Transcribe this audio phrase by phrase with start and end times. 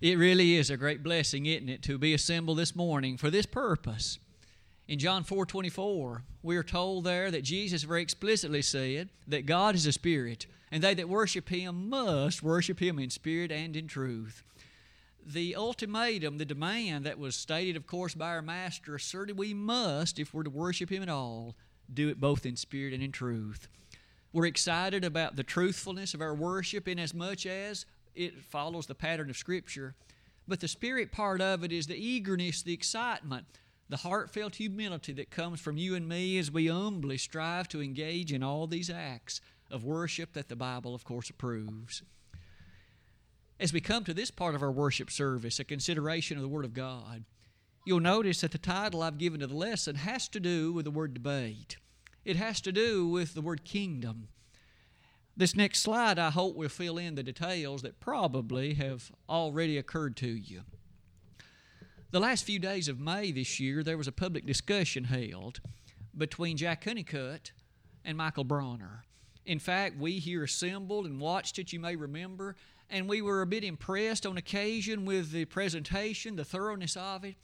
[0.00, 3.46] It really is a great blessing, isn't it, to be assembled this morning for this
[3.46, 4.20] purpose.
[4.86, 9.74] In John 4 24, we are told there that Jesus very explicitly said that God
[9.74, 13.88] is a spirit, and they that worship him must worship him in spirit and in
[13.88, 14.44] truth.
[15.26, 20.20] The ultimatum, the demand that was stated, of course, by our Master asserted we must,
[20.20, 21.56] if we're to worship him at all,
[21.92, 23.66] do it both in spirit and in truth.
[24.32, 27.84] We're excited about the truthfulness of our worship inasmuch as
[28.18, 29.94] it follows the pattern of Scripture.
[30.46, 33.46] But the spirit part of it is the eagerness, the excitement,
[33.88, 38.32] the heartfelt humility that comes from you and me as we humbly strive to engage
[38.32, 42.02] in all these acts of worship that the Bible, of course, approves.
[43.60, 46.64] As we come to this part of our worship service, a consideration of the Word
[46.64, 47.24] of God,
[47.84, 50.90] you'll notice that the title I've given to the lesson has to do with the
[50.90, 51.76] word debate.
[52.24, 54.28] It has to do with the word kingdom.
[55.38, 60.16] This next slide, I hope, will fill in the details that probably have already occurred
[60.16, 60.62] to you.
[62.10, 65.60] The last few days of May this year, there was a public discussion held
[66.16, 67.52] between Jack Honeycutt
[68.04, 69.04] and Michael Bronner.
[69.46, 72.56] In fact, we here assembled and watched it, you may remember,
[72.90, 77.36] and we were a bit impressed on occasion with the presentation, the thoroughness of it.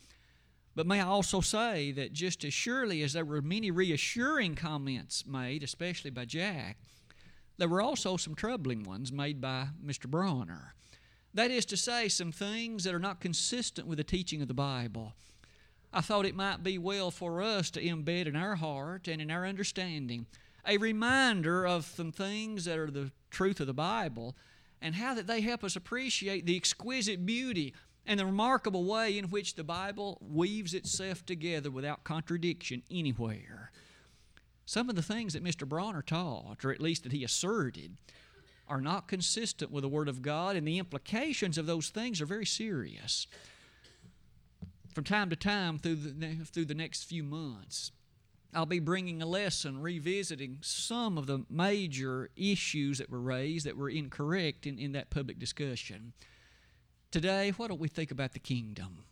[0.74, 5.24] But may I also say that just as surely as there were many reassuring comments
[5.24, 6.78] made, especially by Jack,
[7.56, 10.08] there were also some troubling ones made by Mr.
[10.08, 10.74] Bronner.
[11.32, 14.54] That is to say, some things that are not consistent with the teaching of the
[14.54, 15.14] Bible.
[15.92, 19.30] I thought it might be well for us to embed in our heart and in
[19.30, 20.26] our understanding
[20.66, 24.34] a reminder of some things that are the truth of the Bible
[24.80, 27.74] and how that they help us appreciate the exquisite beauty
[28.06, 33.70] and the remarkable way in which the Bible weaves itself together without contradiction anywhere.
[34.66, 35.68] Some of the things that Mr.
[35.68, 37.96] Bronner taught, or at least that he asserted,
[38.66, 42.26] are not consistent with the Word of God, and the implications of those things are
[42.26, 43.26] very serious.
[44.94, 47.90] From time to time, through the, through the next few months,
[48.54, 53.76] I'll be bringing a lesson revisiting some of the major issues that were raised that
[53.76, 56.12] were incorrect in, in that public discussion.
[57.10, 59.04] Today, why don't we think about the kingdom?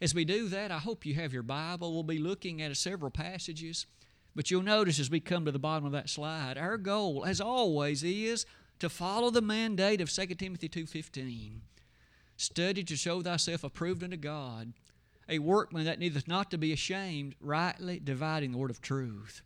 [0.00, 1.92] As we do that, I hope you have your Bible.
[1.92, 3.86] We'll be looking at several passages.
[4.34, 7.40] But you'll notice as we come to the bottom of that slide, our goal, as
[7.40, 8.46] always, is
[8.80, 11.58] to follow the mandate of 2 Timothy 2.15.
[12.36, 14.72] Study to show thyself approved unto God,
[15.28, 19.42] a workman that needeth not to be ashamed, rightly dividing the word of truth.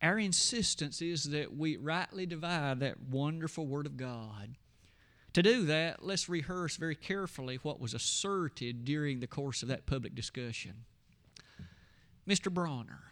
[0.00, 4.56] Our insistence is that we rightly divide that wonderful word of God.
[5.34, 9.86] To do that, let's rehearse very carefully what was asserted during the course of that
[9.86, 10.84] public discussion.
[12.26, 12.52] Mr.
[12.52, 13.11] Bronner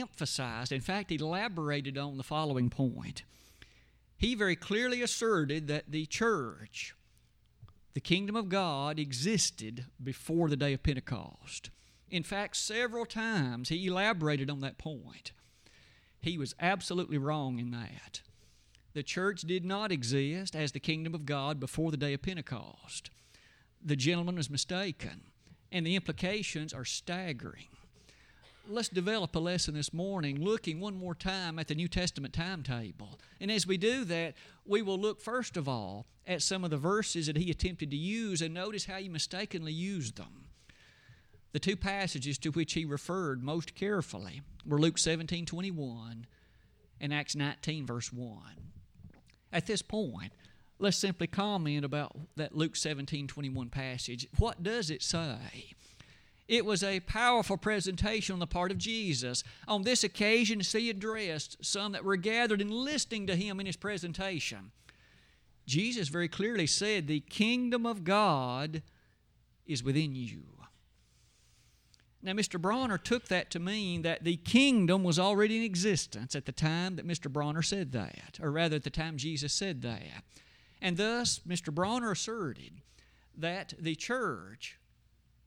[0.00, 3.24] emphasized, in fact, elaborated on the following point.
[4.16, 6.94] He very clearly asserted that the church,
[7.94, 11.70] the kingdom of God, existed before the day of Pentecost.
[12.10, 15.32] In fact, several times he elaborated on that point.
[16.20, 18.22] He was absolutely wrong in that.
[18.94, 23.10] The church did not exist as the kingdom of God before the day of Pentecost.
[23.84, 25.22] The gentleman was mistaken,
[25.72, 27.66] and the implications are staggering
[28.68, 33.18] let's develop a lesson this morning looking one more time at the New Testament timetable.
[33.40, 36.76] And as we do that, we will look first of all at some of the
[36.76, 40.46] verses that he attempted to use and notice how he mistakenly used them.
[41.52, 46.26] The two passages to which he referred most carefully were Luke 17 21
[47.00, 48.38] and Acts 19, verse 1.
[49.52, 50.32] At this point,
[50.78, 54.26] let's simply comment about that Luke 17 21 passage.
[54.38, 55.74] What does it say?
[56.46, 59.42] It was a powerful presentation on the part of Jesus.
[59.66, 63.76] On this occasion, he addressed some that were gathered and listening to him in his
[63.76, 64.70] presentation.
[65.66, 68.82] Jesus very clearly said, The kingdom of God
[69.66, 70.42] is within you.
[72.22, 72.60] Now, Mr.
[72.60, 76.96] Bronner took that to mean that the kingdom was already in existence at the time
[76.96, 77.30] that Mr.
[77.30, 80.24] Bronner said that, or rather, at the time Jesus said that.
[80.80, 81.72] And thus, Mr.
[81.72, 82.80] Bronner asserted
[83.36, 84.78] that the church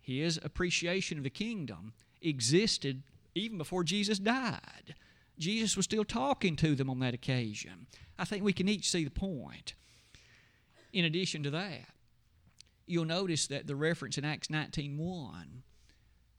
[0.07, 3.03] his appreciation of the kingdom existed
[3.35, 4.95] even before Jesus died.
[5.37, 7.87] Jesus was still talking to them on that occasion.
[8.17, 9.73] I think we can each see the point.
[10.93, 11.89] In addition to that,
[12.85, 15.63] you'll notice that the reference in Acts 19:1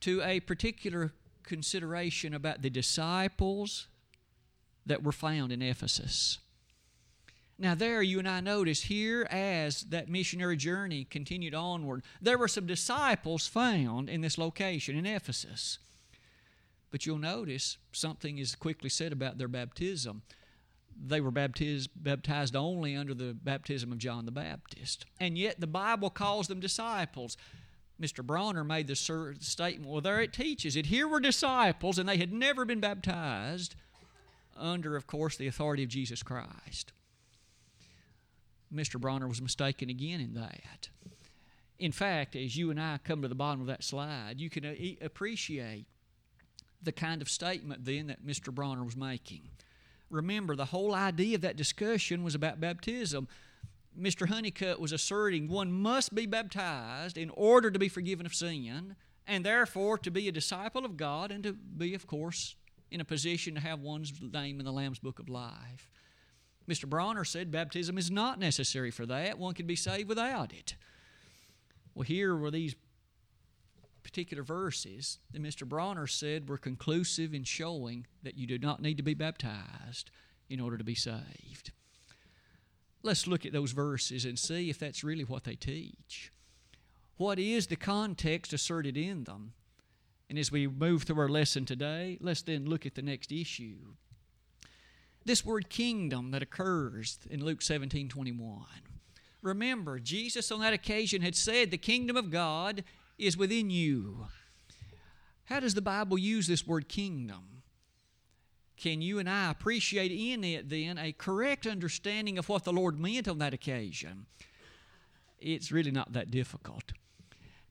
[0.01, 1.13] to a particular
[1.43, 3.87] consideration about the disciples
[4.87, 6.39] that were found in Ephesus.
[7.61, 12.47] Now, there you and I notice here as that missionary journey continued onward, there were
[12.47, 15.79] some disciples found in this location in Ephesus.
[16.93, 20.23] But you'll notice something is quickly said about their baptism.
[21.07, 25.05] they were baptized, baptized only under the baptism of John the Baptist.
[25.21, 27.37] And yet the Bible calls them disciples.
[28.01, 28.25] Mr.
[28.25, 30.87] Bronner made the statement, well, there it teaches it.
[30.87, 33.75] Here were disciples, and they had never been baptized
[34.57, 36.93] under, of course, the authority of Jesus Christ.
[38.75, 39.01] Mr.
[39.01, 40.89] Bronner was mistaken again in that.
[41.79, 44.97] In fact, as you and I come to the bottom of that slide, you can
[45.01, 45.87] appreciate
[46.83, 48.53] the kind of statement then that Mr.
[48.53, 49.43] Bronner was making.
[50.11, 53.29] Remember, the whole idea of that discussion was about baptism.
[53.99, 54.29] Mr.
[54.29, 59.45] Honeycutt was asserting one must be baptized in order to be forgiven of sin, and
[59.45, 62.55] therefore to be a disciple of God and to be, of course,
[62.91, 65.91] in a position to have one's name in the Lamb's Book of Life.
[66.69, 66.89] Mr.
[66.89, 69.39] Bronner said baptism is not necessary for that.
[69.39, 70.77] One can be saved without it.
[71.95, 72.77] Well, here were these
[74.03, 75.67] particular verses that Mr.
[75.67, 80.11] Bronner said were conclusive in showing that you do not need to be baptized
[80.49, 81.73] in order to be saved.
[83.03, 86.33] Let's look at those verses and see if that's really what they teach.
[87.17, 89.53] What is the context asserted in them?
[90.29, 93.95] And as we move through our lesson today, let's then look at the next issue.
[95.29, 98.65] This word kingdom that occurs in Luke 17 21.
[99.43, 102.83] Remember, Jesus on that occasion had said, The kingdom of God
[103.19, 104.29] is within you.
[105.45, 107.61] How does the Bible use this word kingdom?
[108.79, 112.99] Can you and I appreciate in it then a correct understanding of what the Lord
[112.99, 114.25] meant on that occasion?
[115.39, 116.95] It's really not that difficult.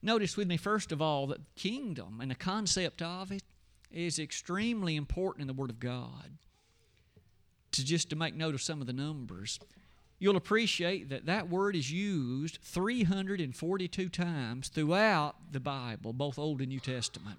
[0.00, 3.42] Notice with me, first of all, that kingdom and the concept of it
[3.90, 6.38] is extremely important in the Word of God.
[7.72, 9.58] To just to make note of some of the numbers
[10.18, 16.68] you'll appreciate that that word is used 342 times throughout the Bible, both Old and
[16.68, 17.38] New Testament.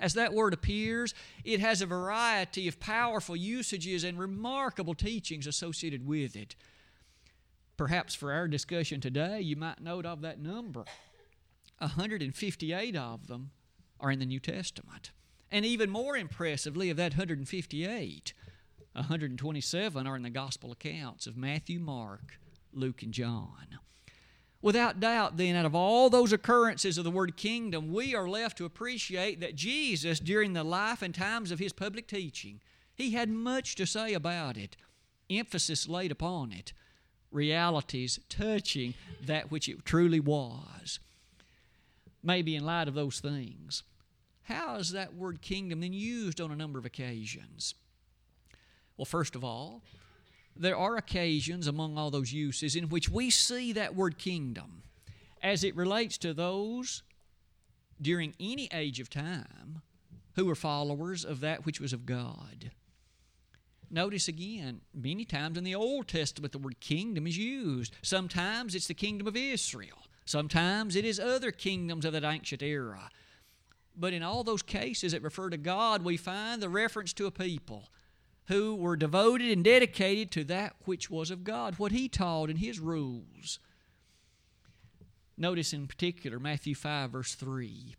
[0.00, 1.14] As that word appears,
[1.44, 6.56] it has a variety of powerful usages and remarkable teachings associated with it.
[7.76, 10.84] Perhaps for our discussion today, you might note of that number.
[11.78, 13.50] 158 of them
[14.00, 15.12] are in the New Testament.
[15.50, 18.32] And even more impressively, of that 158,
[18.94, 22.38] 127 are in the gospel accounts of Matthew, Mark,
[22.72, 23.78] Luke, and John.
[24.62, 28.56] Without doubt, then, out of all those occurrences of the word kingdom, we are left
[28.56, 32.60] to appreciate that Jesus, during the life and times of his public teaching,
[32.94, 34.76] he had much to say about it,
[35.28, 36.72] emphasis laid upon it,
[37.30, 40.98] realities touching that which it truly was.
[42.22, 43.82] Maybe in light of those things,
[44.44, 47.74] how is that word kingdom then used on a number of occasions?
[48.96, 49.82] Well, first of all,
[50.56, 54.82] there are occasions among all those uses in which we see that word kingdom
[55.42, 57.02] as it relates to those
[58.00, 59.82] during any age of time
[60.36, 62.70] who were followers of that which was of God.
[63.90, 67.96] Notice again, many times in the Old Testament, the word kingdom is used.
[68.02, 73.10] Sometimes it's the kingdom of Israel, sometimes it is other kingdoms of that ancient era.
[73.96, 77.30] But in all those cases that refer to God, we find the reference to a
[77.30, 77.90] people
[78.46, 82.58] who were devoted and dedicated to that which was of God, what He taught and
[82.58, 83.58] His rules.
[85.36, 87.96] Notice in particular Matthew 5, verse 3.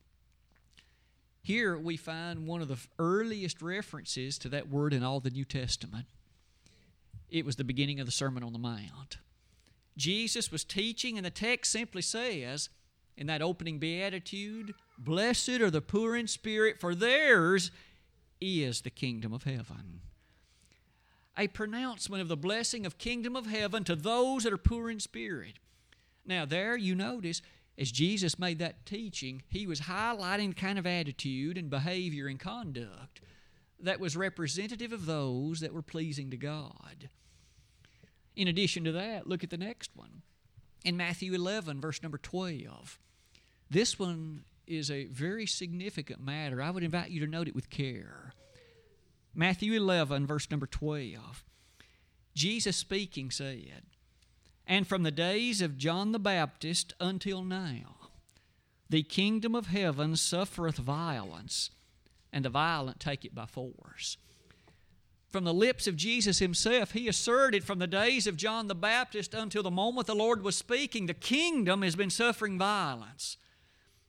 [1.42, 5.46] Here we find one of the earliest references to that word in all the New
[5.46, 6.06] Testament.
[7.30, 9.18] It was the beginning of the Sermon on the Mount.
[9.98, 12.70] Jesus was teaching, and the text simply says,
[13.18, 17.72] in that opening beatitude, Blessed are the poor in spirit, for theirs
[18.42, 20.02] is the kingdom of heaven
[21.38, 25.00] a pronouncement of the blessing of kingdom of heaven to those that are poor in
[25.00, 25.60] spirit.
[26.26, 27.42] Now, there you notice,
[27.78, 32.40] as Jesus made that teaching, he was highlighting the kind of attitude and behavior and
[32.40, 33.22] conduct
[33.80, 37.10] that was representative of those that were pleasing to God.
[38.36, 40.22] In addition to that, look at the next one.
[40.84, 43.00] In Matthew 11, verse number 12.
[43.70, 46.62] This one is a very significant matter.
[46.62, 48.34] I would invite you to note it with care.
[49.36, 51.44] Matthew 11, verse number 12.
[52.34, 53.84] Jesus speaking said,
[54.66, 57.98] And from the days of John the Baptist until now,
[58.90, 61.72] the kingdom of heaven suffereth violence,
[62.32, 64.18] and the violent take it by force.
[65.28, 69.34] From the lips of Jesus himself, he asserted from the days of John the Baptist
[69.34, 73.36] until the moment the Lord was speaking, the kingdom has been suffering violence.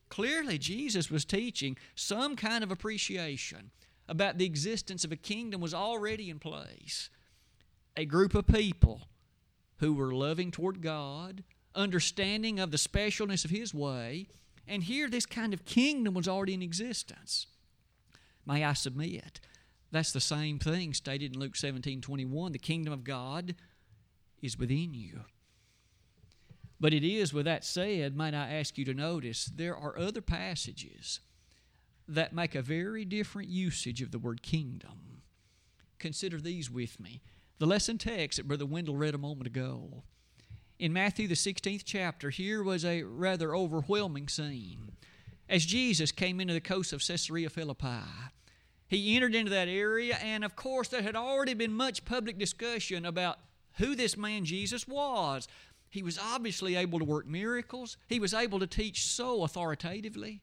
[0.07, 3.71] Clearly, Jesus was teaching some kind of appreciation
[4.07, 7.09] about the existence of a kingdom was already in place.
[7.95, 9.07] A group of people
[9.77, 11.43] who were loving toward God,
[11.75, 14.27] understanding of the specialness of His way,
[14.67, 17.47] and here this kind of kingdom was already in existence.
[18.45, 19.39] May I submit?
[19.91, 22.51] That's the same thing stated in Luke 17 21.
[22.51, 23.55] The kingdom of God
[24.41, 25.21] is within you.
[26.79, 30.21] But it is, with that said, might I ask you to notice, there are other
[30.21, 31.21] passages
[32.07, 35.21] that make a very different usage of the word kingdom.
[35.99, 37.21] Consider these with me.
[37.59, 40.03] The lesson text that Brother Wendell read a moment ago.
[40.79, 44.91] In Matthew, the 16th chapter, here was a rather overwhelming scene.
[45.49, 48.03] As Jesus came into the coast of Caesarea Philippi,
[48.87, 53.05] he entered into that area, and of course, there had already been much public discussion
[53.05, 53.39] about
[53.77, 55.47] who this man Jesus was.
[55.89, 60.41] He was obviously able to work miracles, he was able to teach so authoritatively.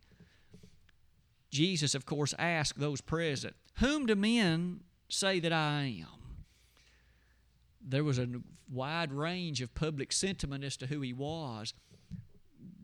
[1.55, 6.35] Jesus, of course, asked those present, Whom do men say that I am?
[7.81, 8.27] There was a
[8.69, 11.73] wide range of public sentiment as to who he was.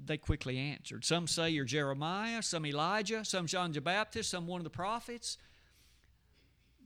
[0.05, 1.05] They quickly answered.
[1.05, 5.37] Some say you're Jeremiah, some Elijah, some John the Baptist, some one of the prophets.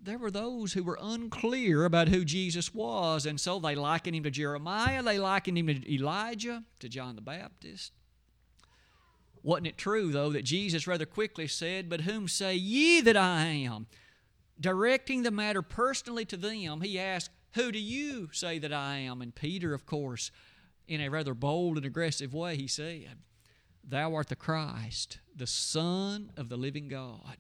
[0.03, 4.23] There were those who were unclear about who Jesus was, and so they likened him
[4.23, 7.93] to Jeremiah, they likened him to Elijah, to John the Baptist.
[9.45, 13.45] Wasn't it true, though, that Jesus rather quickly said, But whom say ye that I
[13.45, 13.87] am?
[14.59, 19.21] Directing the matter personally to them, he asked, Who do you say that I am?
[19.21, 20.31] And Peter, of course,
[20.89, 23.19] in a rather bold and aggressive way, he said,
[23.87, 27.37] Thou art the Christ, the Son of the living God.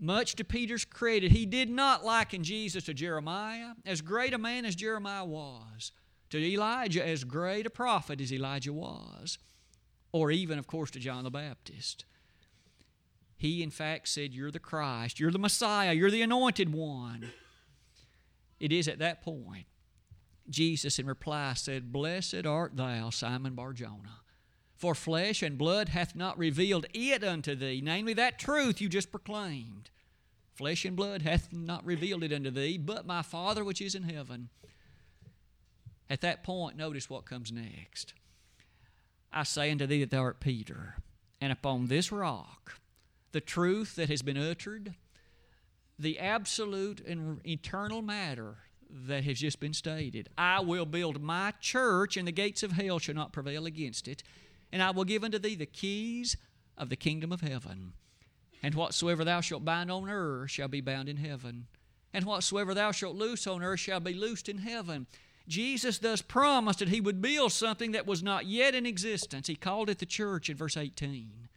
[0.00, 4.64] Much to Peter's credit, he did not liken Jesus to Jeremiah, as great a man
[4.64, 5.92] as Jeremiah was,
[6.30, 9.36] to Elijah, as great a prophet as Elijah was
[10.12, 12.04] or even, of course, to John the Baptist.
[13.36, 17.30] He, in fact, said, You're the Christ, you're the Messiah, you're the anointed one.
[18.60, 19.66] It is at that point
[20.48, 24.20] Jesus, in reply, said, Blessed art thou, Simon Barjona,
[24.76, 29.10] for flesh and blood hath not revealed it unto thee, namely that truth you just
[29.10, 29.90] proclaimed.
[30.52, 34.02] Flesh and blood hath not revealed it unto thee, but my Father which is in
[34.02, 34.50] heaven.
[36.10, 38.12] At that point, notice what comes next.
[39.32, 40.96] I say unto thee that thou art Peter,
[41.40, 42.80] and upon this rock,
[43.32, 44.94] the truth that has been uttered,
[45.98, 48.56] the absolute and eternal matter
[48.90, 50.28] that has just been stated.
[50.36, 54.22] I will build my church, and the gates of hell shall not prevail against it.
[54.70, 56.36] And I will give unto thee the keys
[56.76, 57.92] of the kingdom of heaven.
[58.62, 61.66] And whatsoever thou shalt bind on earth shall be bound in heaven.
[62.12, 65.06] And whatsoever thou shalt loose on earth shall be loosed in heaven.
[65.48, 69.48] Jesus thus promised that he would build something that was not yet in existence.
[69.48, 71.48] He called it the church in verse 18.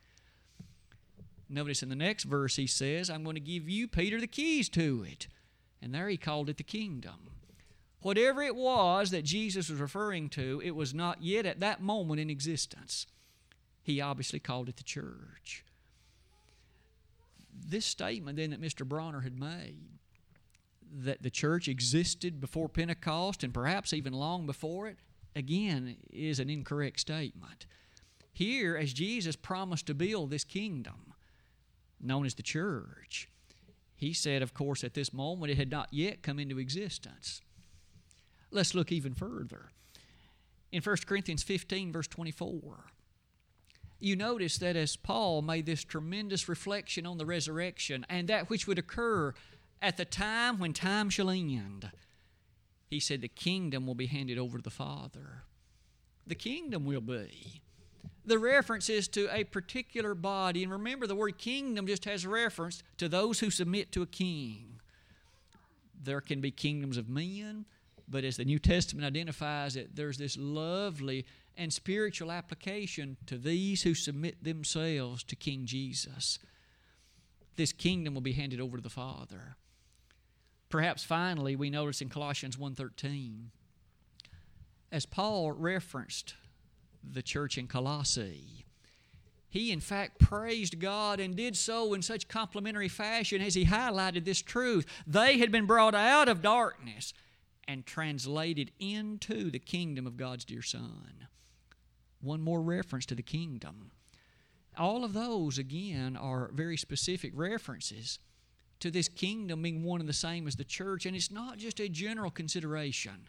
[1.47, 4.67] Notice in the next verse he says, I'm going to give you, Peter, the keys
[4.69, 5.27] to it.
[5.81, 7.29] And there he called it the kingdom.
[8.01, 12.19] Whatever it was that Jesus was referring to, it was not yet at that moment
[12.19, 13.07] in existence.
[13.83, 15.63] He obviously called it the church.
[17.67, 18.87] This statement then that Mr.
[18.87, 19.95] Bronner had made
[20.91, 24.97] that the church existed before Pentecost and perhaps even long before it,
[25.35, 27.65] again, is an incorrect statement.
[28.31, 31.13] Here, as Jesus promised to build this kingdom
[32.01, 33.29] known as the church,
[33.95, 37.41] he said, of course, at this moment it had not yet come into existence.
[38.51, 39.71] Let's look even further.
[40.71, 42.85] In 1 Corinthians 15, verse 24,
[43.99, 48.67] you notice that as Paul made this tremendous reflection on the resurrection and that which
[48.67, 49.33] would occur
[49.81, 51.91] at the time when time shall end,
[52.87, 55.43] he said, the kingdom will be handed over to the Father.
[56.27, 57.61] The kingdom will be.
[58.25, 60.63] The reference is to a particular body.
[60.63, 64.79] And remember, the word kingdom just has reference to those who submit to a king.
[66.01, 67.65] There can be kingdoms of men,
[68.07, 71.25] but as the New Testament identifies it, there's this lovely
[71.57, 76.39] and spiritual application to these who submit themselves to King Jesus.
[77.55, 79.55] This kingdom will be handed over to the Father.
[80.75, 83.51] Perhaps finally we notice in Colossians 1:13
[84.91, 86.35] as Paul referenced
[87.01, 88.65] the church in Colossae
[89.47, 94.25] he in fact praised God and did so in such complimentary fashion as he highlighted
[94.25, 94.85] this truth.
[95.07, 97.13] They had been brought out of darkness
[97.65, 101.27] and translated into the kingdom of God's dear son.
[102.19, 103.91] One more reference to the kingdom.
[104.77, 108.19] All of those again are very specific references
[108.85, 111.79] to this kingdom being one and the same as the church, and it's not just
[111.79, 113.27] a general consideration.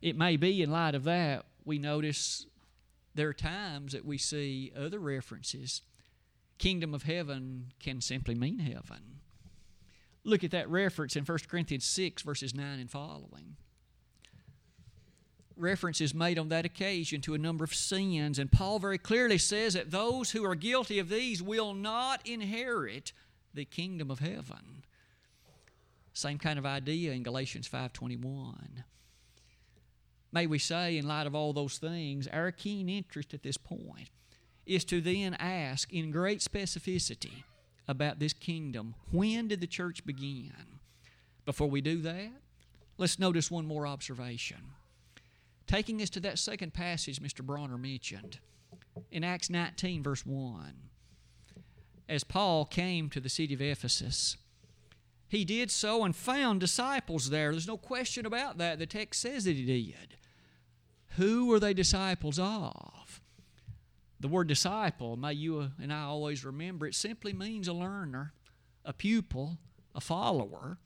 [0.00, 2.46] It may be, in light of that, we notice
[3.16, 5.82] there are times that we see other references.
[6.58, 9.18] Kingdom of heaven can simply mean heaven.
[10.22, 13.56] Look at that reference in 1 Corinthians 6, verses 9 and following.
[15.56, 19.38] Reference is made on that occasion to a number of sins, and Paul very clearly
[19.38, 23.12] says that those who are guilty of these will not inherit
[23.54, 24.84] the kingdom of heaven.
[26.12, 28.84] Same kind of idea in Galatians 5:21.
[30.30, 34.10] May we say in light of all those things, our keen interest at this point
[34.64, 37.44] is to then ask in great specificity
[37.88, 38.94] about this kingdom.
[39.10, 40.80] When did the church begin?
[41.44, 42.30] Before we do that,
[42.96, 44.74] let's notice one more observation.
[45.66, 47.44] Taking us to that second passage Mr.
[47.44, 48.38] Bronner mentioned
[49.10, 50.90] in Acts 19, verse 1.
[52.08, 54.36] As Paul came to the city of Ephesus,
[55.28, 57.52] he did so and found disciples there.
[57.52, 58.78] There's no question about that.
[58.78, 60.18] The text says that he did.
[61.16, 63.20] Who were they disciples of?
[64.20, 68.32] The word disciple, may you and I always remember, it simply means a learner,
[68.84, 69.58] a pupil,
[69.94, 70.78] a follower.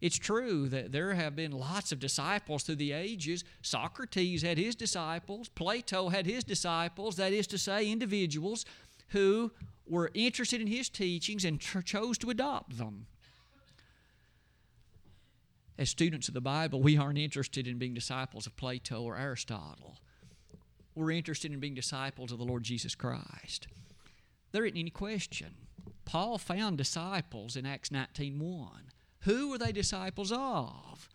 [0.00, 3.44] It's true that there have been lots of disciples through the ages.
[3.62, 8.64] Socrates had his disciples, Plato had his disciples, that is to say, individuals
[9.08, 9.50] who
[9.90, 13.06] were interested in his teachings and chose to adopt them.
[15.76, 19.98] As students of the Bible, we aren't interested in being disciples of Plato or Aristotle.
[20.94, 23.66] We're interested in being disciples of the Lord Jesus Christ.
[24.52, 25.54] There isn't any question.
[26.04, 28.90] Paul found disciples in Acts 19:1.
[29.20, 31.08] Who were they disciples of?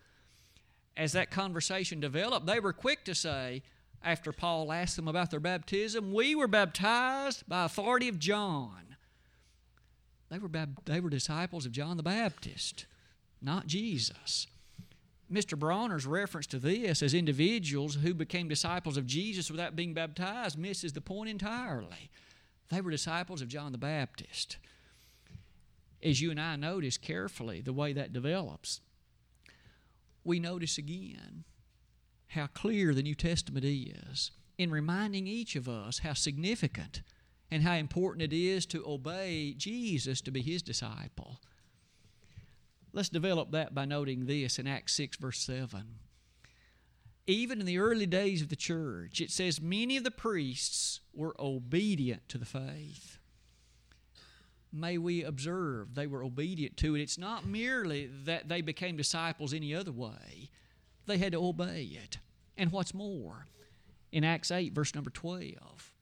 [0.96, 3.62] As that conversation developed, they were quick to say,
[4.02, 8.96] after Paul asked them about their baptism, we were baptized by authority of John.
[10.28, 12.86] They were, bab- they were disciples of John the Baptist,
[13.40, 14.46] not Jesus.
[15.32, 15.58] Mr.
[15.58, 20.92] Bronner's reference to this as individuals who became disciples of Jesus without being baptized misses
[20.92, 22.10] the point entirely.
[22.68, 24.58] They were disciples of John the Baptist.
[26.02, 28.80] As you and I notice carefully the way that develops,
[30.24, 31.44] we notice again
[32.28, 37.02] how clear the New Testament is in reminding each of us how significant
[37.50, 41.40] and how important it is to obey Jesus to be his disciple.
[42.92, 45.84] Let's develop that by noting this in Acts 6, verse 7.
[47.26, 51.34] Even in the early days of the church, it says many of the priests were
[51.38, 53.18] obedient to the faith.
[54.72, 57.00] May we observe they were obedient to it.
[57.00, 60.50] It's not merely that they became disciples any other way,
[61.06, 62.18] they had to obey it.
[62.56, 63.46] And what's more,
[64.12, 65.92] in Acts 8, verse number 12,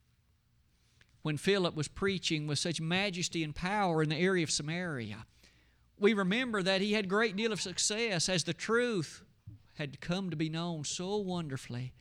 [1.22, 5.26] when Philip was preaching with such majesty and power in the area of Samaria,
[5.98, 9.22] we remember that he had great deal of success as the truth
[9.74, 11.92] had come to be known so wonderfully.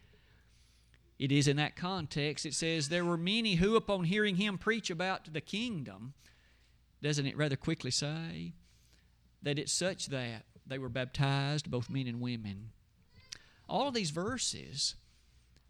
[1.19, 4.89] It is in that context, it says, There were many who, upon hearing him preach
[4.89, 6.13] about the kingdom,
[7.01, 8.53] doesn't it rather quickly say
[9.41, 12.71] that it's such that they were baptized, both men and women?
[13.73, 14.95] All of these verses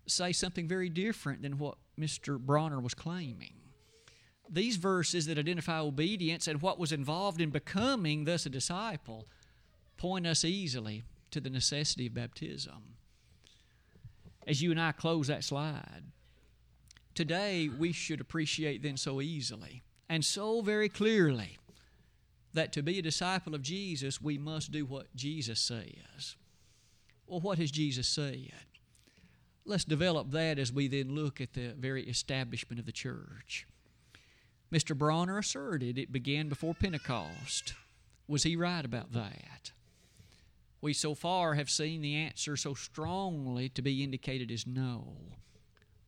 [0.05, 2.37] say something very different than what Mr.
[2.37, 3.53] Bronner was claiming
[4.49, 9.27] these verses that identify obedience and what was involved in becoming thus a disciple
[9.97, 12.95] point us easily to the necessity of baptism.
[14.45, 16.03] As you and I close that slide,
[17.15, 21.57] today we should appreciate then so easily and so very clearly
[22.53, 26.35] that to be a disciple of Jesus, we must do what Jesus says.
[27.27, 28.51] Well, what has Jesus said?
[29.65, 33.65] Let's develop that as we then look at the very establishment of the church.
[34.73, 34.97] Mr.
[34.97, 37.75] Bronner asserted it began before Pentecost.
[38.27, 39.71] Was he right about that?
[40.81, 45.15] We so far have seen the answer so strongly to be indicated as no.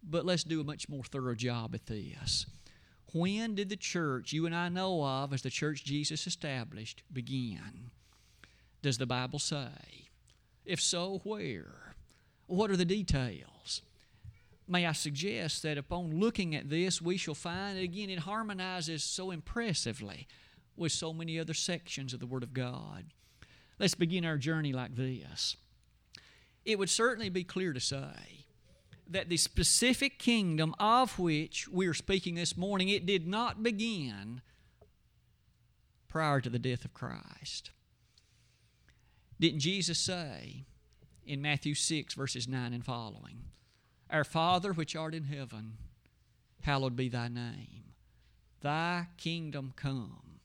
[0.04, 2.46] But let's do a much more thorough job at this.
[3.14, 7.92] When did the church you and I know of as the church Jesus established begin?
[8.82, 10.05] Does the Bible say?
[10.66, 11.96] If so, where?
[12.48, 13.82] What are the details?
[14.68, 19.32] may I suggest that upon looking at this, we shall find, again, it harmonizes so
[19.32, 20.28] impressively
[20.76, 23.06] with so many other sections of the Word of God.
[23.80, 25.56] Let's begin our journey like this.
[26.64, 28.46] It would certainly be clear to say
[29.08, 34.42] that the specific kingdom of which we are speaking this morning, it did not begin
[36.08, 37.70] prior to the death of Christ.
[39.40, 40.66] Didn't Jesus say
[41.26, 43.44] in Matthew 6, verses 9 and following,
[44.10, 45.78] our Father which art in heaven,
[46.62, 47.94] hallowed be thy name.
[48.62, 50.40] Thy kingdom come.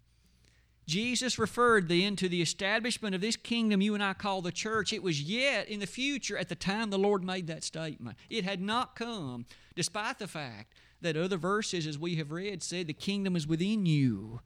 [0.87, 4.93] Jesus referred then to the establishment of this kingdom you and I call the church.
[4.93, 8.17] It was yet in the future at the time the Lord made that statement.
[8.29, 12.89] It had not come, despite the fact that other verses, as we have read, said
[12.89, 14.41] the kingdom is within you.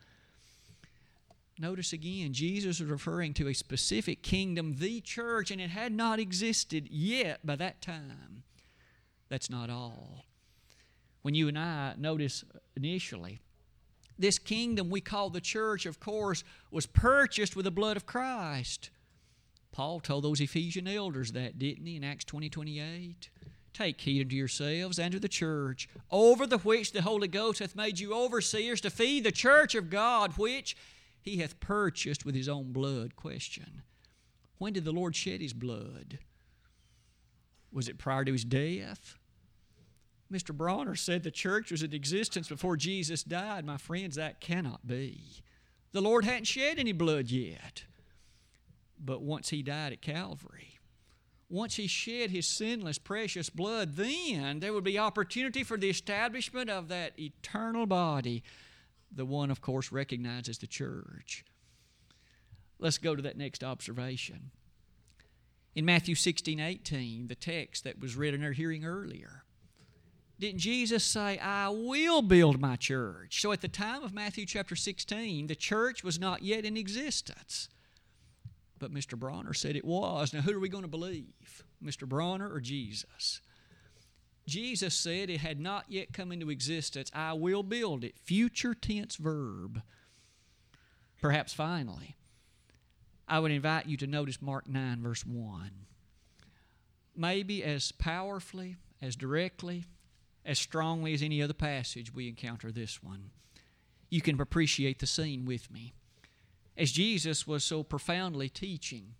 [1.58, 6.18] Notice again, Jesus is referring to a specific kingdom, the church, and it had not
[6.18, 8.42] existed yet by that time.
[9.28, 10.24] That's not all.
[11.22, 12.44] When you and I notice
[12.76, 13.40] initially
[14.18, 18.90] This kingdom we call the church, of course, was purchased with the blood of Christ.
[19.72, 23.30] Paul told those Ephesian elders that, didn't he, in Acts 20 28?
[23.72, 27.74] Take heed unto yourselves and to the church, over the which the Holy Ghost hath
[27.74, 30.76] made you overseers to feed the church of God, which
[31.24, 33.16] he hath purchased with his own blood.
[33.16, 33.82] Question
[34.58, 36.18] When did the Lord shed his blood?
[37.72, 39.16] Was it prior to his death?
[40.30, 40.56] Mr.
[40.56, 43.64] Bronner said the church was in existence before Jesus died.
[43.64, 45.42] My friends, that cannot be.
[45.92, 47.84] The Lord hadn't shed any blood yet.
[48.98, 50.78] But once he died at Calvary,
[51.48, 56.68] once he shed his sinless, precious blood, then there would be opportunity for the establishment
[56.68, 58.42] of that eternal body,
[59.14, 61.44] the one, of course, recognized as the church.
[62.78, 64.50] Let's go to that next observation.
[65.74, 69.44] In Matthew 16 18, the text that was read in our hearing earlier,
[70.38, 73.40] didn't Jesus say, I will build my church?
[73.40, 77.68] So at the time of Matthew chapter 16, the church was not yet in existence
[78.84, 79.18] but Mr.
[79.18, 80.34] Bronner said it was.
[80.34, 81.64] Now, who are we going to believe?
[81.82, 82.06] Mr.
[82.06, 83.40] Bronner or Jesus?
[84.46, 87.10] Jesus said it had not yet come into existence.
[87.14, 88.18] I will build it.
[88.18, 89.82] Future tense verb.
[91.20, 92.16] Perhaps finally,
[93.26, 95.70] I would invite you to notice Mark 9, verse 1.
[97.16, 99.84] Maybe as powerfully, as directly,
[100.44, 103.30] as strongly as any other passage we encounter this one.
[104.10, 105.94] You can appreciate the scene with me
[106.76, 109.14] as Jesus was so profoundly teaching,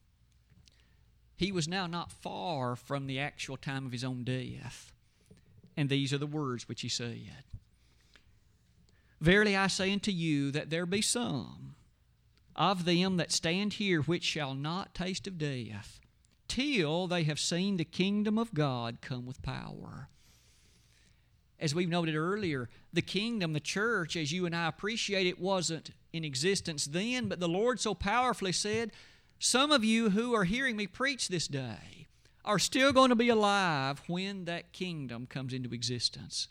[1.37, 4.93] he was now not far from the actual time of his own death.
[5.77, 7.45] And these are the words which he said
[9.21, 11.75] Verily I say unto you that there be some
[12.57, 16.01] of them that stand here which shall not taste of death
[16.47, 20.09] till they have seen the kingdom of God come with power.
[21.59, 25.91] As we've noted earlier, the kingdom, the church, as you and I appreciate it, wasn't
[26.13, 28.93] in existence then, but the Lord so powerfully said,
[29.39, 32.04] Some of you who are hearing me preach this day
[32.45, 36.49] are still going to be alive when that kingdom comes into existence.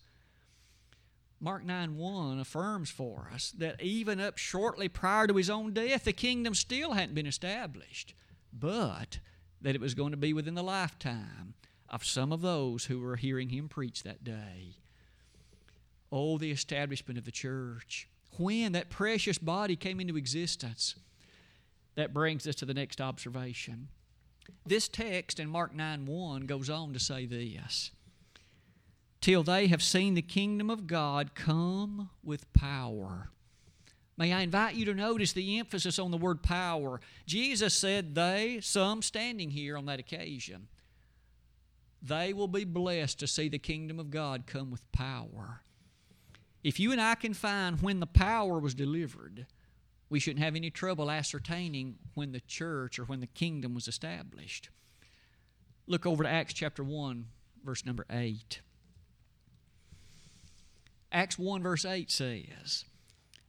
[1.39, 6.05] Mark 9 1 affirms for us that even up shortly prior to his own death,
[6.05, 8.13] the kingdom still hadn't been established,
[8.51, 9.19] but
[9.61, 11.53] that it was going to be within the lifetime
[11.89, 14.77] of some of those who were hearing him preach that day.
[16.11, 20.95] Oh, the establishment of the church when that precious body came into existence.
[21.95, 23.89] That brings us to the next observation.
[24.65, 27.91] This text in Mark 9 1 goes on to say this
[29.21, 33.29] Till they have seen the kingdom of God come with power.
[34.17, 37.01] May I invite you to notice the emphasis on the word power.
[37.25, 40.67] Jesus said, They, some standing here on that occasion,
[42.01, 45.61] they will be blessed to see the kingdom of God come with power.
[46.63, 49.47] If you and I can find when the power was delivered,
[50.13, 54.69] we shouldn't have any trouble ascertaining when the church or when the kingdom was established.
[55.87, 57.25] Look over to Acts chapter 1,
[57.65, 58.61] verse number 8.
[61.11, 62.85] Acts 1, verse 8 says,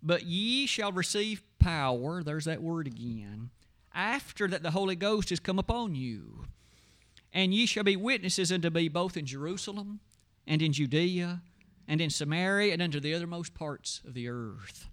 [0.03, 3.51] But ye shall receive power, there's that word again,
[3.93, 6.47] after that the Holy Ghost has come upon you.
[7.31, 10.01] And ye shall be witnesses unto me both in Jerusalem
[10.47, 11.43] and in Judea
[11.87, 14.89] and in Samaria and unto the othermost parts of the earth.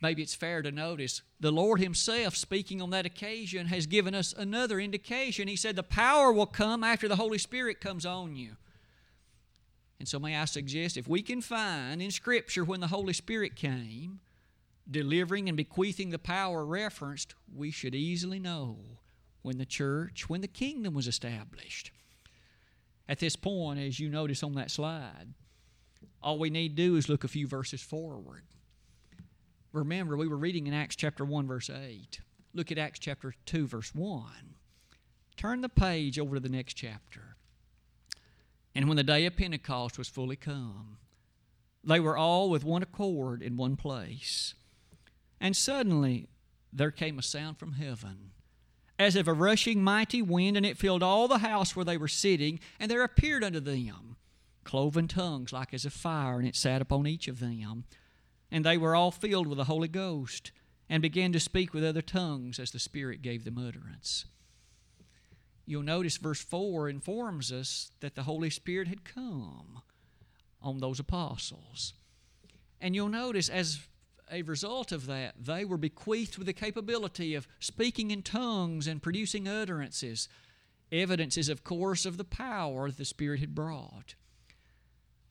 [0.00, 4.32] Maybe it's fair to notice the Lord Himself, speaking on that occasion, has given us
[4.36, 5.48] another indication.
[5.48, 8.56] He said, The power will come after the Holy Spirit comes on you.
[9.98, 13.56] And so, may I suggest, if we can find in Scripture when the Holy Spirit
[13.56, 14.20] came,
[14.88, 18.78] delivering and bequeathing the power referenced, we should easily know
[19.42, 21.90] when the church, when the kingdom was established.
[23.08, 25.34] At this point, as you notice on that slide,
[26.22, 28.42] all we need to do is look a few verses forward.
[29.72, 32.20] Remember, we were reading in Acts chapter 1, verse 8.
[32.54, 34.24] Look at Acts chapter 2, verse 1.
[35.36, 37.36] Turn the page over to the next chapter.
[38.74, 40.98] And when the day of Pentecost was fully come,
[41.84, 44.54] they were all with one accord in one place.
[45.40, 46.28] And suddenly
[46.72, 48.32] there came a sound from heaven
[48.98, 52.08] as of a rushing mighty wind, and it filled all the house where they were
[52.08, 54.16] sitting, and there appeared unto them
[54.64, 57.84] cloven tongues like as of fire, and it sat upon each of them.
[58.50, 60.52] And they were all filled with the Holy Ghost,
[60.88, 64.24] and began to speak with other tongues as the Spirit gave them utterance.
[65.66, 69.82] You'll notice verse 4 informs us that the Holy Spirit had come
[70.62, 71.92] on those apostles.
[72.80, 73.80] And you'll notice as
[74.30, 79.02] a result of that, they were bequeathed with the capability of speaking in tongues and
[79.02, 80.28] producing utterances,
[80.90, 84.14] evidences, of course, of the power the Spirit had brought.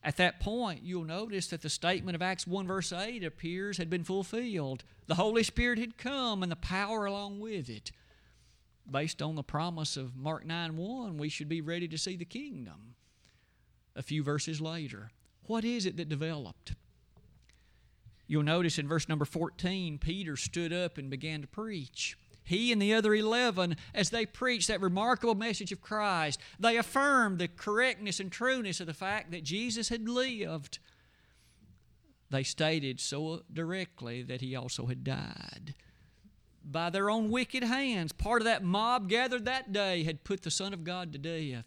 [0.08, 3.90] At that point, you'll notice that the statement of Acts 1, verse 8 appears had
[3.90, 4.82] been fulfilled.
[5.06, 7.92] The Holy Spirit had come and the power along with it.
[8.90, 12.24] Based on the promise of Mark 9 1, we should be ready to see the
[12.24, 12.94] kingdom.
[13.94, 15.10] A few verses later,
[15.42, 16.72] what is it that developed?
[18.26, 22.16] You'll notice in verse number 14, Peter stood up and began to preach.
[22.48, 27.38] He and the other 11, as they preached that remarkable message of Christ, they affirmed
[27.38, 30.78] the correctness and trueness of the fact that Jesus had lived.
[32.30, 35.74] They stated so directly that he also had died.
[36.64, 40.50] By their own wicked hands, part of that mob gathered that day had put the
[40.50, 41.66] Son of God to death.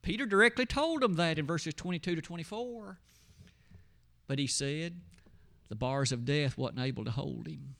[0.00, 2.98] Peter directly told them that in verses 22 to 24.
[4.26, 5.02] But he said,
[5.68, 7.74] the bars of death wasn't able to hold him.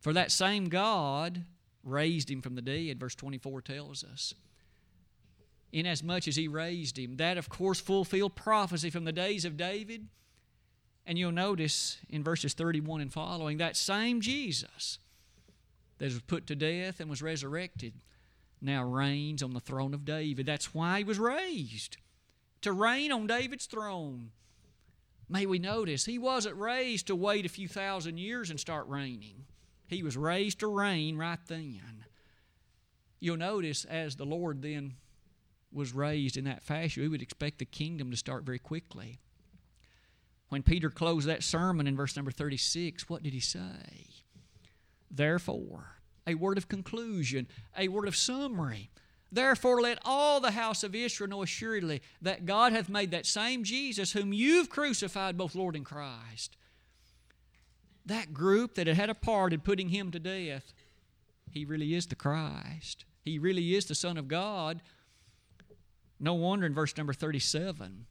[0.00, 1.44] For that same God
[1.84, 4.34] raised him from the dead, verse 24 tells us.
[5.72, 10.08] Inasmuch as he raised him, that of course fulfilled prophecy from the days of David.
[11.06, 14.98] And you'll notice in verses 31 and following, that same Jesus
[15.98, 17.94] that was put to death and was resurrected
[18.60, 20.46] now reigns on the throne of David.
[20.46, 21.96] That's why he was raised,
[22.62, 24.30] to reign on David's throne.
[25.28, 29.46] May we notice he wasn't raised to wait a few thousand years and start reigning.
[29.90, 32.04] He was raised to reign right then.
[33.18, 34.94] You'll notice as the Lord then
[35.72, 39.18] was raised in that fashion, we would expect the kingdom to start very quickly.
[40.48, 44.06] When Peter closed that sermon in verse number 36, what did he say?
[45.10, 48.90] Therefore, a word of conclusion, a word of summary.
[49.32, 53.64] Therefore, let all the house of Israel know assuredly that God hath made that same
[53.64, 56.56] Jesus, whom you've crucified, both Lord and Christ.
[58.10, 60.74] That group that had had a part in putting him to death,
[61.52, 63.04] he really is the Christ.
[63.24, 64.82] He really is the Son of God.
[66.18, 68.06] No wonder in verse number 37,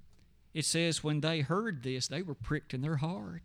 [0.53, 3.41] it says, When they heard this, they were pricked in their heart.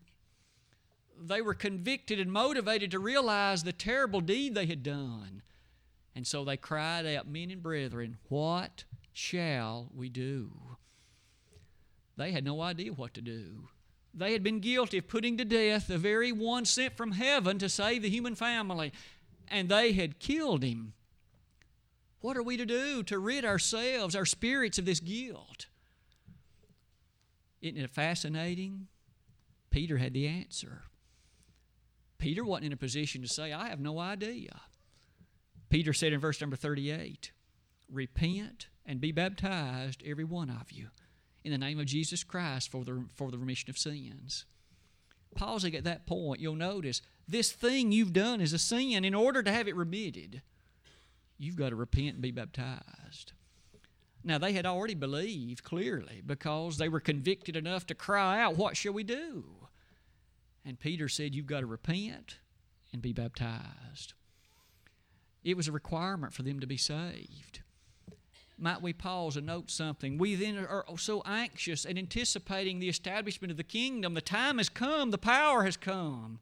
[1.20, 5.42] They were convicted and motivated to realize the terrible deed they had done.
[6.14, 10.52] And so they cried out, Men and brethren, what shall we do?
[12.16, 13.70] They had no idea what to do.
[14.16, 17.68] They had been guilty of putting to death the very one sent from heaven to
[17.68, 18.92] save the human family,
[19.48, 20.92] and they had killed him.
[22.20, 25.66] What are we to do to rid ourselves, our spirits, of this guilt?
[27.60, 28.86] Isn't it fascinating?
[29.70, 30.84] Peter had the answer.
[32.18, 34.60] Peter wasn't in a position to say, I have no idea.
[35.68, 37.32] Peter said in verse number 38
[37.90, 40.88] Repent and be baptized, every one of you,
[41.44, 44.46] in the name of Jesus Christ for the, for the remission of sins.
[45.34, 49.04] Pausing at that point, you'll notice this thing you've done is a sin.
[49.04, 50.42] In order to have it remitted,
[51.38, 53.32] you've got to repent and be baptized.
[54.22, 58.76] Now, they had already believed clearly because they were convicted enough to cry out, What
[58.76, 59.44] shall we do?
[60.64, 62.38] And Peter said, You've got to repent
[62.92, 64.14] and be baptized.
[65.42, 67.60] It was a requirement for them to be saved.
[68.56, 70.16] Might we pause and note something?
[70.16, 74.14] We then are so anxious and anticipating the establishment of the kingdom.
[74.14, 76.38] The time has come, the power has come.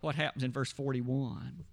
[0.00, 1.64] What happens in verse 41?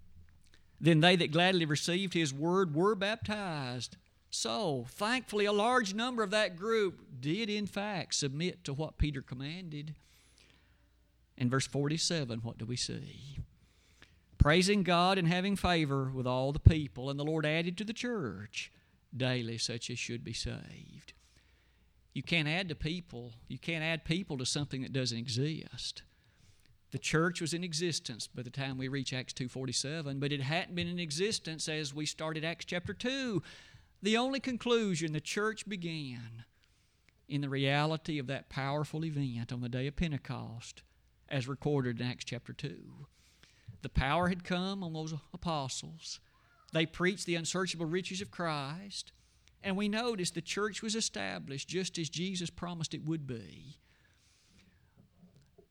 [0.80, 3.98] Then they that gladly received his word were baptized.
[4.30, 9.22] So, thankfully, a large number of that group did, in fact, submit to what Peter
[9.22, 9.96] commanded.
[11.38, 13.40] In verse 47, what do we see?
[14.42, 17.94] Praising God and having favor with all the people, and the Lord added to the
[17.94, 18.72] church
[19.16, 21.14] daily such as should be saved.
[22.14, 26.02] You can't add to people, you can't add people to something that doesn't exist.
[26.90, 30.76] The church was in existence by the time we reach Acts 2:47, but it hadn't
[30.76, 33.44] been in existence as we started Acts chapter 2.
[34.02, 36.46] The only conclusion the church began
[37.28, 40.82] in the reality of that powerful event on the day of Pentecost
[41.30, 43.06] as recorded in Acts chapter 2.
[43.82, 46.20] The power had come on those apostles.
[46.74, 49.12] They preached the unsearchable riches of Christ.
[49.64, 53.78] And we noticed the church was established just as Jesus promised it would be.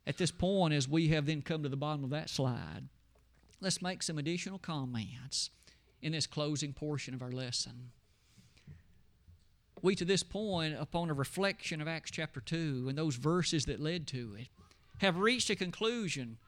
[0.07, 2.88] At this point, as we have then come to the bottom of that slide,
[3.61, 5.51] let's make some additional comments
[6.03, 7.90] in this closing portion of our lesson.
[9.83, 13.81] We, to this point, upon a reflection of Acts chapter 2 and those verses that
[13.81, 14.49] led to it,
[14.99, 16.38] have reached a conclusion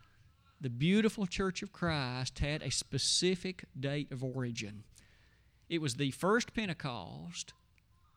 [0.62, 4.84] the beautiful church of Christ had a specific date of origin.
[5.68, 7.52] It was the first Pentecost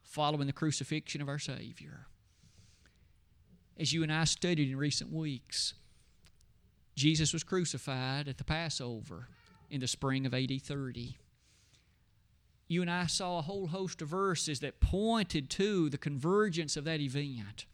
[0.04, 2.06] following the crucifixion of our Savior.
[3.80, 5.74] As you and I studied in recent weeks,
[6.96, 9.28] Jesus was crucified at the Passover
[9.72, 11.18] in the spring of AD 30.
[12.68, 16.84] You and I saw a whole host of verses that pointed to the convergence of
[16.86, 17.66] that event.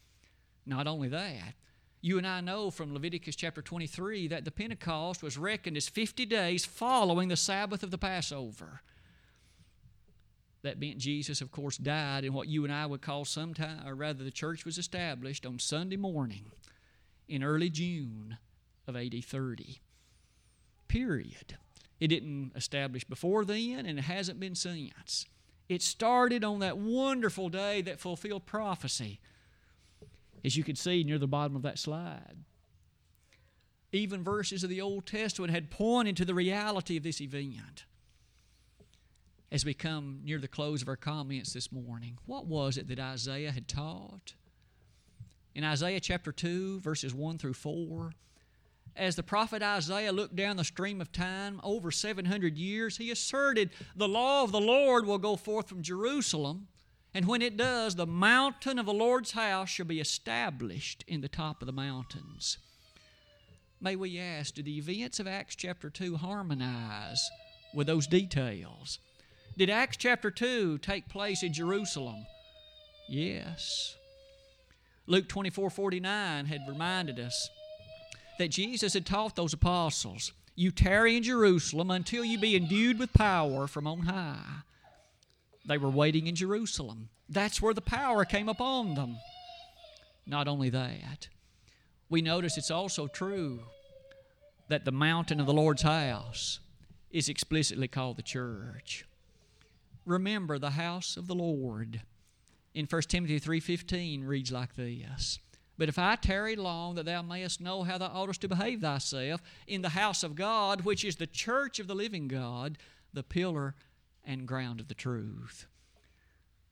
[0.65, 1.55] Not only that,
[2.01, 6.25] you and I know from Leviticus chapter 23 that the Pentecost was reckoned as 50
[6.25, 8.81] days following the Sabbath of the Passover.
[10.63, 13.95] That meant Jesus, of course, died in what you and I would call sometime, or
[13.95, 16.51] rather, the church was established on Sunday morning
[17.27, 18.37] in early June
[18.87, 19.81] of AD 30.
[20.87, 21.57] Period.
[21.99, 25.25] It didn't establish before then, and it hasn't been since.
[25.69, 29.19] It started on that wonderful day that fulfilled prophecy
[30.43, 32.37] as you can see near the bottom of that slide.
[33.91, 37.85] Even verses of the Old Testament had pointed to the reality of this event.
[39.51, 42.99] As we come near the close of our comments this morning, what was it that
[42.99, 44.35] Isaiah had taught?
[45.53, 48.13] In Isaiah chapter 2, verses 1 through 4,
[48.95, 53.71] as the prophet Isaiah looked down the stream of time over 700 years, he asserted
[53.95, 56.67] the law of the Lord will go forth from Jerusalem
[57.13, 61.27] and when it does, the mountain of the Lord's house shall be established in the
[61.27, 62.57] top of the mountains.
[63.81, 67.29] May we ask, do the events of Acts chapter 2 harmonize
[67.73, 68.99] with those details?
[69.57, 72.25] Did Acts chapter 2 take place in Jerusalem?
[73.09, 73.97] Yes.
[75.07, 77.49] Luke 24 49 had reminded us
[78.39, 83.11] that Jesus had taught those apostles, You tarry in Jerusalem until you be endued with
[83.13, 84.61] power from on high.
[85.65, 87.09] They were waiting in Jerusalem.
[87.29, 89.17] That's where the power came upon them.
[90.25, 91.29] Not only that,
[92.09, 93.61] we notice it's also true
[94.67, 96.59] that the mountain of the Lord's house
[97.09, 99.05] is explicitly called the church.
[100.05, 102.01] Remember the house of the Lord.
[102.73, 105.39] In 1 Timothy 3:15 reads like this.
[105.77, 109.41] But if I tarry long, that thou mayest know how thou oughtest to behave thyself
[109.67, 112.77] in the house of God, which is the church of the living God,
[113.13, 113.75] the pillar
[114.23, 115.65] and ground of the truth.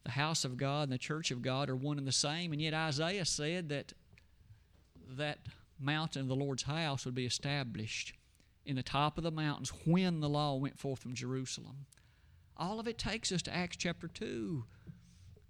[0.04, 2.62] The house of God and the church of God are one and the same, and
[2.62, 3.94] yet Isaiah said that
[5.18, 5.40] that
[5.80, 8.14] mountain of the Lord's house would be established
[8.66, 11.86] in the top of the mountains when the law went forth from Jerusalem.
[12.58, 14.64] All of it takes us to Acts chapter 2.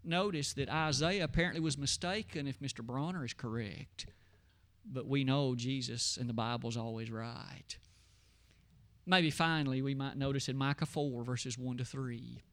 [0.04, 2.84] Notice that Isaiah apparently was mistaken if Mr.
[2.84, 4.06] Bronner is correct,
[4.86, 7.78] but we know Jesus and the Bible is always right.
[9.10, 12.44] Maybe finally, we might notice in Micah 4, verses 1 to 3.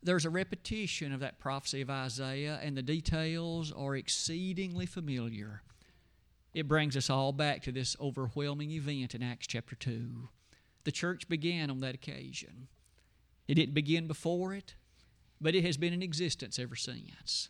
[0.00, 5.62] There's a repetition of that prophecy of Isaiah, and the details are exceedingly familiar.
[6.54, 10.28] It brings us all back to this overwhelming event in Acts chapter 2.
[10.84, 12.68] The church began on that occasion.
[13.48, 14.76] It didn't begin before it,
[15.40, 17.48] but it has been in existence ever since.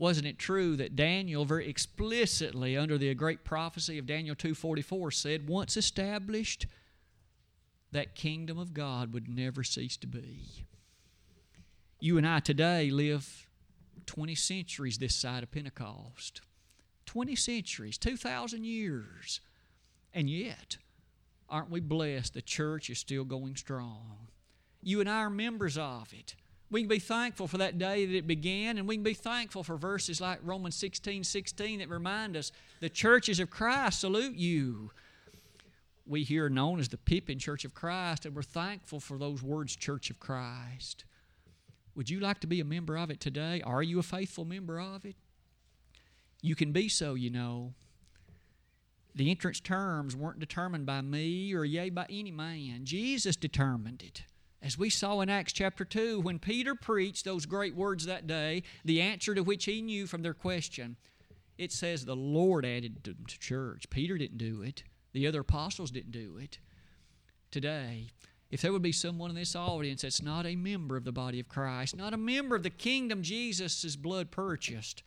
[0.00, 5.46] Wasn't it true that Daniel very explicitly under the great prophecy of Daniel 2:44 said
[5.46, 6.64] once established
[7.92, 10.64] that kingdom of God would never cease to be.
[11.98, 13.46] You and I today live
[14.06, 16.40] 20 centuries this side of Pentecost.
[17.04, 19.42] 20 centuries, 2,000 years.
[20.14, 20.78] And yet,
[21.46, 24.28] aren't we blessed the church is still going strong?
[24.80, 26.36] You and I are members of it.
[26.70, 29.64] We can be thankful for that day that it began, and we can be thankful
[29.64, 34.92] for verses like Romans 16 16 that remind us the churches of Christ salute you.
[36.06, 39.42] We here are known as the Pippin Church of Christ, and we're thankful for those
[39.42, 41.04] words, Church of Christ.
[41.96, 43.62] Would you like to be a member of it today?
[43.62, 45.16] Are you a faithful member of it?
[46.40, 47.74] You can be so, you know.
[49.14, 52.84] The entrance terms weren't determined by me or yea by any man.
[52.84, 54.22] Jesus determined it.
[54.62, 58.62] As we saw in Acts chapter 2, when Peter preached those great words that day,
[58.84, 60.96] the answer to which he knew from their question,
[61.56, 63.88] it says the Lord added them to church.
[63.88, 66.58] Peter didn't do it, the other apostles didn't do it.
[67.50, 68.08] Today,
[68.50, 71.40] if there would be someone in this audience that's not a member of the body
[71.40, 75.02] of Christ, not a member of the kingdom Jesus' blood purchased,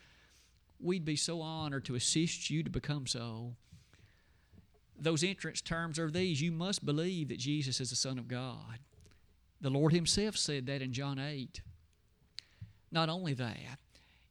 [0.79, 3.55] we'd be so honored to assist you to become so.
[4.97, 8.79] Those entrance terms are these you must believe that Jesus is the Son of God.
[9.63, 11.61] The Lord Himself said that in John 8.
[12.91, 13.79] Not only that,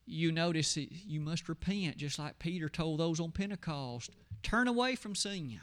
[0.05, 4.11] you notice that you must repent, just like Peter told those on Pentecost.
[4.43, 5.59] Turn away from sin.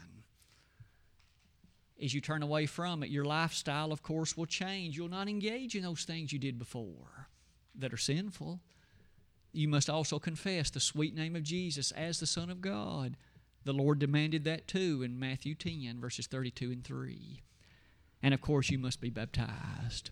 [2.02, 4.96] As you turn away from it, your lifestyle, of course, will change.
[4.96, 7.28] You'll not engage in those things you did before
[7.76, 8.58] that are sinful.
[9.52, 13.16] You must also confess the sweet name of Jesus as the Son of God.
[13.64, 17.42] The Lord demanded that too in Matthew 10, verses 32 and 3.
[18.22, 20.10] And of course, you must be baptized.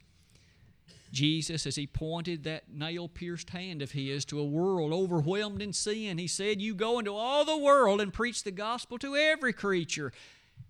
[1.13, 5.73] Jesus, as he pointed that nail pierced hand of his to a world overwhelmed in
[5.73, 9.53] sin, he said, You go into all the world and preach the gospel to every
[9.53, 10.13] creature.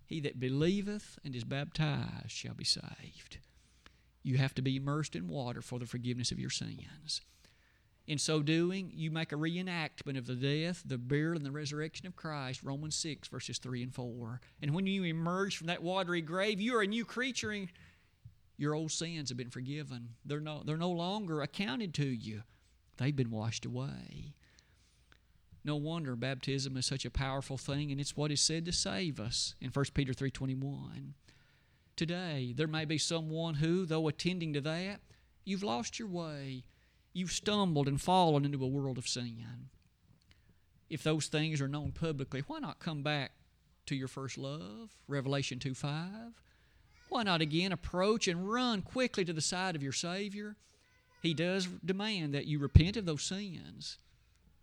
[0.05, 3.37] He that believeth and is baptized shall be saved.
[4.23, 7.21] you have to be immersed in water for the forgiveness of your sins.
[8.09, 12.07] In so doing, you make a reenactment of the death, the burial, and the resurrection
[12.07, 14.41] of Christ, Romans 6, verses 3 and 4.
[14.63, 17.55] And when you emerge from that watery grave, you are a new creature,
[18.57, 20.15] your old sins have been forgiven.
[20.25, 22.41] They're no, they're no longer accounted to you,
[22.97, 24.33] they've been washed away.
[25.63, 29.19] No wonder baptism is such a powerful thing, and it's what is said to save
[29.19, 31.11] us in 1 Peter 3.21.
[31.95, 35.01] Today, there may be someone who, though attending to that,
[35.45, 36.63] you've lost your way
[37.13, 39.69] you've stumbled and fallen into a world of sin.
[40.89, 43.31] If those things are known publicly, why not come back
[43.85, 44.95] to your first love?
[45.07, 46.09] Revelation 2 5.
[47.09, 50.55] Why not again approach and run quickly to the side of your Savior?
[51.21, 53.97] He does demand that you repent of those sins,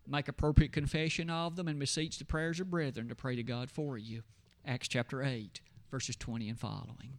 [0.07, 3.71] make appropriate confession of them, and beseech the prayers of brethren to pray to God
[3.71, 4.23] for you.
[4.65, 7.19] Acts chapter 8, verses 20 and following.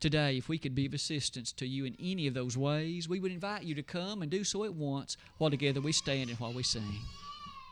[0.00, 3.20] Today, if we could be of assistance to you in any of those ways, we
[3.20, 6.38] would invite you to come and do so at once while together we stand and
[6.38, 7.00] while we sing.